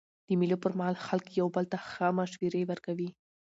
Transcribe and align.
د 0.27 0.29
مېلو 0.39 0.57
پر 0.63 0.71
مهال 0.77 0.95
خلک 1.07 1.25
یو 1.39 1.47
بل 1.55 1.65
ته 1.71 1.77
ښه 1.89 2.07
مشورې 2.19 2.61
ورکوي. 2.67 3.09